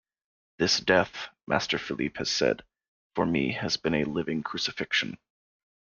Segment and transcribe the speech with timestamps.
[0.57, 2.63] "This death," Master Philippe has said,
[3.13, 5.19] "for me has been a living crucifixion.